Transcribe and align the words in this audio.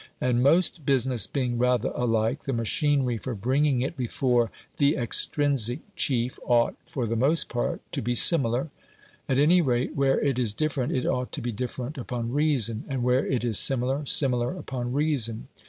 And 0.19 0.41
most 0.41 0.83
business 0.83 1.27
being 1.27 1.59
rather 1.59 1.89
alike, 1.93 2.45
the 2.45 2.53
machinery 2.53 3.19
for 3.19 3.35
bringing 3.35 3.81
it 3.81 3.95
before 3.95 4.49
the 4.77 4.95
extrinsic 4.97 5.81
chief 5.95 6.39
ought, 6.43 6.73
for 6.87 7.05
the 7.05 7.15
most 7.15 7.49
part, 7.49 7.81
to 7.91 8.01
be 8.01 8.15
similar: 8.15 8.71
at 9.29 9.37
any 9.37 9.61
rate, 9.61 9.95
where 9.95 10.19
it 10.19 10.39
is 10.39 10.53
different, 10.55 10.91
it 10.91 11.05
ought 11.05 11.31
to 11.33 11.41
be 11.43 11.51
different 11.51 11.99
upon 11.99 12.31
reason; 12.31 12.83
and 12.87 13.03
where 13.03 13.27
it 13.27 13.43
is 13.43 13.59
similar, 13.59 14.03
similar 14.07 14.55
upon 14.57 14.91
reason. 14.91 15.49